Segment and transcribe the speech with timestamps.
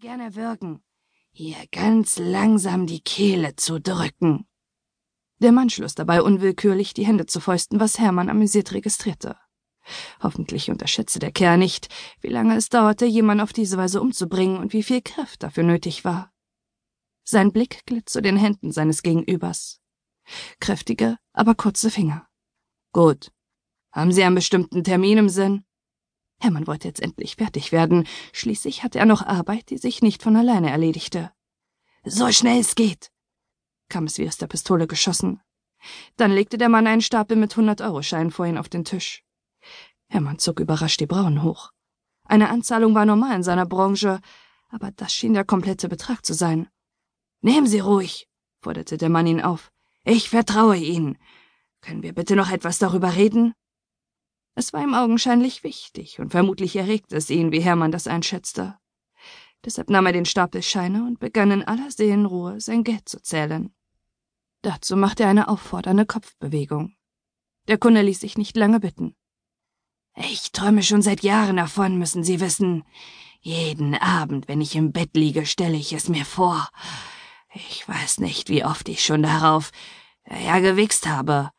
[0.00, 0.82] gerne würgen.
[1.30, 4.46] Hier ganz langsam die Kehle zu drücken.
[5.40, 9.36] Der Mann schloss dabei unwillkürlich die Hände zu Fäusten, was Hermann amüsiert registrierte.
[10.22, 11.88] Hoffentlich unterschätze der Kerl nicht,
[12.20, 16.04] wie lange es dauerte, jemanden auf diese Weise umzubringen und wie viel Kraft dafür nötig
[16.04, 16.32] war.
[17.22, 19.80] Sein Blick glitt zu den Händen seines Gegenübers.
[20.60, 22.26] Kräftige, aber kurze Finger.
[22.92, 23.32] Gut.
[23.92, 25.64] Haben Sie einen bestimmten Termin im Sinn?
[26.40, 28.06] Hermann wollte jetzt endlich fertig werden.
[28.32, 31.30] Schließlich hatte er noch Arbeit, die sich nicht von alleine erledigte.
[32.04, 33.10] So schnell es geht,
[33.88, 35.40] kam es wie aus der Pistole geschossen.
[36.16, 39.22] Dann legte der Mann einen Stapel mit 100-Euro-Scheinen vor ihn auf den Tisch.
[40.08, 41.70] Hermann zog überrascht die Brauen hoch.
[42.24, 44.20] Eine Anzahlung war normal in seiner Branche,
[44.68, 46.68] aber das schien der komplette Betrag zu sein.
[47.42, 48.28] Nehmen Sie ruhig,
[48.60, 49.70] forderte der Mann ihn auf.
[50.04, 51.18] Ich vertraue Ihnen.
[51.80, 53.54] Können wir bitte noch etwas darüber reden?
[54.60, 58.76] Es war ihm augenscheinlich wichtig, und vermutlich erregte es ihn, wie Hermann das einschätzte.
[59.64, 63.74] Deshalb nahm er den Stapel Scheine und begann in aller Seelenruhe sein Geld zu zählen.
[64.60, 66.94] Dazu machte er eine auffordernde Kopfbewegung.
[67.68, 69.16] Der Kunde ließ sich nicht lange bitten.
[70.14, 72.84] Ich träume schon seit Jahren davon, müssen Sie wissen.
[73.40, 76.68] Jeden Abend, wenn ich im Bett liege, stelle ich es mir vor.
[77.54, 79.70] Ich weiß nicht, wie oft ich schon darauf,
[80.26, 81.50] ja, gewichst habe.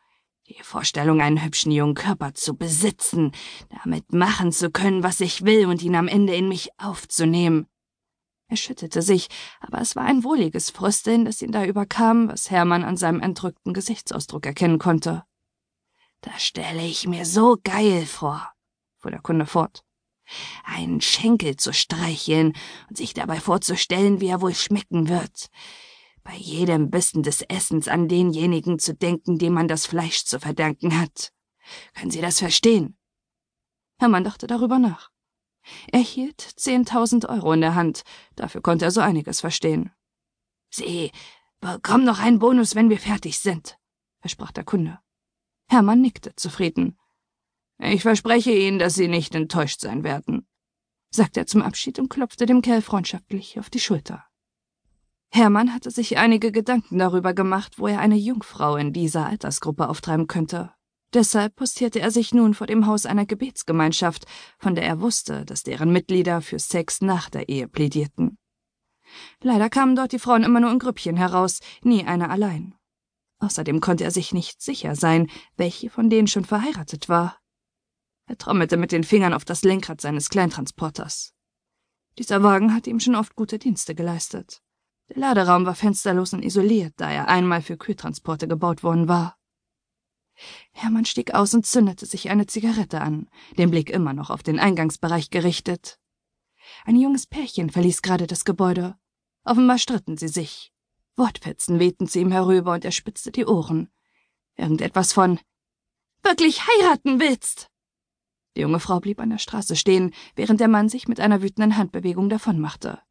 [0.57, 3.31] Die Vorstellung, einen hübschen jungen Körper zu besitzen,
[3.69, 7.67] damit machen zu können, was ich will und ihn am Ende in mich aufzunehmen.
[8.49, 9.29] Er schüttelte sich,
[9.61, 13.73] aber es war ein wohliges Frösteln, das ihn da überkam, was Hermann an seinem entrückten
[13.73, 15.23] Gesichtsausdruck erkennen konnte.
[16.19, 18.51] Das stelle ich mir so geil vor,
[18.97, 19.85] fuhr der Kunde fort.
[20.65, 22.57] Einen Schenkel zu streicheln
[22.89, 25.49] und sich dabei vorzustellen, wie er wohl schmecken wird
[26.23, 30.99] bei jedem Bissen des Essens an denjenigen zu denken, dem man das Fleisch zu verdanken
[30.99, 31.31] hat.
[31.95, 32.97] Können Sie das verstehen?
[33.99, 35.11] Hermann dachte darüber nach.
[35.91, 38.03] Er hielt zehntausend Euro in der Hand,
[38.35, 39.91] dafür konnte er so einiges verstehen.
[40.69, 41.11] Sie
[41.59, 43.77] bekommen noch einen Bonus, wenn wir fertig sind,
[44.19, 44.99] versprach der Kunde.
[45.67, 46.97] Hermann nickte zufrieden.
[47.77, 50.47] Ich verspreche Ihnen, dass Sie nicht enttäuscht sein werden,
[51.11, 54.25] sagte er zum Abschied und klopfte dem Kerl freundschaftlich auf die Schulter.
[55.33, 60.27] Hermann hatte sich einige Gedanken darüber gemacht, wo er eine Jungfrau in dieser Altersgruppe auftreiben
[60.27, 60.73] könnte.
[61.13, 64.25] Deshalb postierte er sich nun vor dem Haus einer Gebetsgemeinschaft,
[64.59, 68.37] von der er wusste, dass deren Mitglieder für Sex nach der Ehe plädierten.
[69.41, 72.75] Leider kamen dort die Frauen immer nur in Grüppchen heraus, nie eine allein.
[73.39, 77.37] Außerdem konnte er sich nicht sicher sein, welche von denen schon verheiratet war.
[78.27, 81.33] Er trommelte mit den Fingern auf das Lenkrad seines Kleintransporters.
[82.17, 84.61] Dieser Wagen hatte ihm schon oft gute Dienste geleistet.
[85.11, 89.35] Der Laderaum war fensterlos und isoliert, da er einmal für Kühltransporte gebaut worden war.
[90.71, 93.27] Hermann stieg aus und zündete sich eine Zigarette an,
[93.57, 95.99] den Blick immer noch auf den Eingangsbereich gerichtet.
[96.85, 98.95] Ein junges Pärchen verließ gerade das Gebäude.
[99.43, 100.71] Offenbar stritten sie sich.
[101.17, 103.89] Wortfetzen wehten zu ihm herüber und er spitzte die Ohren.
[104.55, 105.41] Irgendetwas von
[106.23, 107.67] Wirklich heiraten willst!
[108.55, 111.75] Die junge Frau blieb an der Straße stehen, während der Mann sich mit einer wütenden
[111.75, 113.01] Handbewegung davonmachte.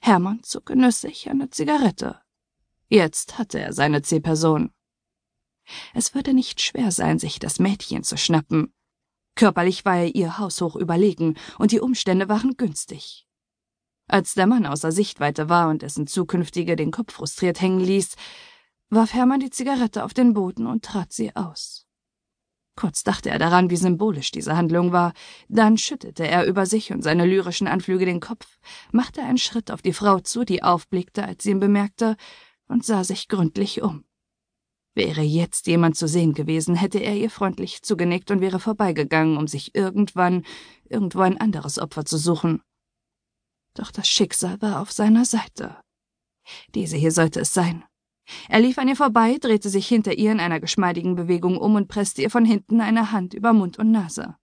[0.00, 2.20] Hermann zog genüssig eine Zigarette.
[2.88, 4.72] Jetzt hatte er seine Zielperson.
[5.94, 8.74] Es würde nicht schwer sein, sich das Mädchen zu schnappen.
[9.34, 13.26] Körperlich war er ihr haushoch überlegen, und die Umstände waren günstig.
[14.06, 18.16] Als der Mann außer Sichtweite war und dessen Zukünftige den Kopf frustriert hängen ließ,
[18.90, 21.86] warf Hermann die Zigarette auf den Boden und trat sie aus.
[22.76, 25.12] Kurz dachte er daran, wie symbolisch diese Handlung war,
[25.48, 28.58] dann schüttelte er über sich und seine lyrischen Anflüge den Kopf,
[28.90, 32.16] machte einen Schritt auf die Frau zu, die aufblickte, als sie ihn bemerkte,
[32.66, 34.04] und sah sich gründlich um.
[34.94, 39.46] Wäre jetzt jemand zu sehen gewesen, hätte er ihr freundlich zugenickt und wäre vorbeigegangen, um
[39.46, 40.44] sich irgendwann
[40.88, 42.62] irgendwo ein anderes Opfer zu suchen.
[43.74, 45.76] Doch das Schicksal war auf seiner Seite.
[46.74, 47.84] Diese hier sollte es sein.
[48.48, 51.88] Er lief an ihr vorbei, drehte sich hinter ihr in einer geschmeidigen Bewegung um und
[51.88, 54.36] presste ihr von hinten eine Hand über Mund und Nase.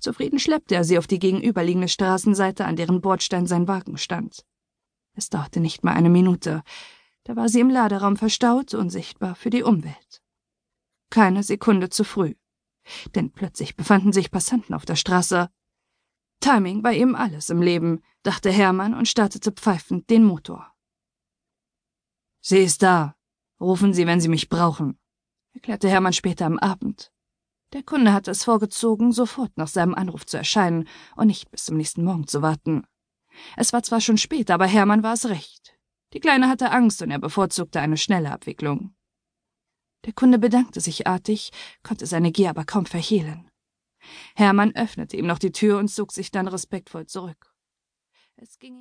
[0.00, 4.44] Zufrieden schleppte er sie auf die gegenüberliegende Straßenseite, an deren Bordstein sein Wagen stand.
[5.14, 6.62] Es dauerte nicht mal eine Minute.
[7.24, 10.22] Da war sie im Laderaum verstaut, unsichtbar für die Umwelt.
[11.10, 12.34] Keine Sekunde zu früh.
[13.14, 15.50] Denn plötzlich befanden sich Passanten auf der Straße.
[16.40, 20.69] Timing war eben alles im Leben, dachte Hermann und startete pfeifend den Motor.
[22.40, 23.14] Sie ist da.
[23.60, 24.98] Rufen Sie, wenn Sie mich brauchen,
[25.52, 27.12] erklärte Hermann später am Abend.
[27.72, 31.76] Der Kunde hatte es vorgezogen, sofort nach seinem Anruf zu erscheinen und nicht bis zum
[31.76, 32.86] nächsten Morgen zu warten.
[33.56, 35.78] Es war zwar schon spät, aber Hermann war es recht.
[36.12, 38.94] Die Kleine hatte Angst und er bevorzugte eine schnelle Abwicklung.
[40.06, 41.50] Der Kunde bedankte sich artig,
[41.82, 43.50] konnte seine Gier aber kaum verhehlen.
[44.34, 47.54] Hermann öffnete ihm noch die Tür und zog sich dann respektvoll zurück.
[48.36, 48.78] Es ging